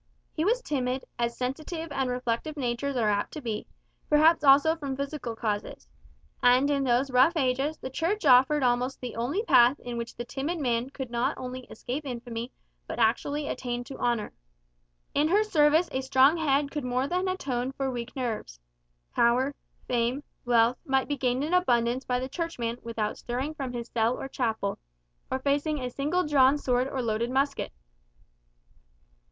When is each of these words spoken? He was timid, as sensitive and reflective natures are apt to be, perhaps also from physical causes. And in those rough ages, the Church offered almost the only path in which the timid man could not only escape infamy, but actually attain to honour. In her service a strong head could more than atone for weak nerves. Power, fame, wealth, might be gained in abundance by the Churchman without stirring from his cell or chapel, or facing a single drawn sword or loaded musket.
He 0.33 0.43
was 0.43 0.63
timid, 0.63 1.05
as 1.19 1.37
sensitive 1.37 1.91
and 1.91 2.09
reflective 2.09 2.57
natures 2.57 2.95
are 2.97 3.07
apt 3.11 3.31
to 3.33 3.39
be, 3.41 3.67
perhaps 4.09 4.43
also 4.43 4.75
from 4.75 4.95
physical 4.95 5.35
causes. 5.35 5.87
And 6.41 6.71
in 6.71 6.83
those 6.83 7.11
rough 7.11 7.37
ages, 7.37 7.77
the 7.77 7.91
Church 7.91 8.25
offered 8.25 8.63
almost 8.63 8.99
the 8.99 9.15
only 9.15 9.43
path 9.43 9.79
in 9.79 9.97
which 9.97 10.15
the 10.15 10.25
timid 10.25 10.57
man 10.57 10.89
could 10.89 11.11
not 11.11 11.37
only 11.37 11.65
escape 11.65 12.03
infamy, 12.03 12.51
but 12.87 12.97
actually 12.97 13.47
attain 13.47 13.83
to 13.83 13.97
honour. 13.99 14.33
In 15.13 15.27
her 15.27 15.43
service 15.43 15.87
a 15.91 16.01
strong 16.01 16.37
head 16.37 16.71
could 16.71 16.83
more 16.83 17.07
than 17.07 17.27
atone 17.27 17.71
for 17.71 17.91
weak 17.91 18.15
nerves. 18.15 18.59
Power, 19.13 19.53
fame, 19.87 20.23
wealth, 20.45 20.79
might 20.83 21.07
be 21.09 21.15
gained 21.15 21.43
in 21.43 21.53
abundance 21.53 22.05
by 22.05 22.19
the 22.19 22.27
Churchman 22.27 22.79
without 22.81 23.19
stirring 23.19 23.53
from 23.53 23.71
his 23.71 23.89
cell 23.89 24.19
or 24.19 24.27
chapel, 24.27 24.79
or 25.31 25.37
facing 25.37 25.79
a 25.79 25.91
single 25.91 26.25
drawn 26.25 26.57
sword 26.57 26.87
or 26.87 27.03
loaded 27.03 27.29
musket. 27.29 27.71